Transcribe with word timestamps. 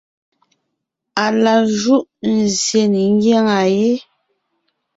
Á 1.23 1.25
la 1.43 1.53
júʼ 1.79 2.05
nzsyè 2.35 2.83
ne 2.91 3.01
ńgyáŋa 3.13 3.59
yé, 3.77 3.89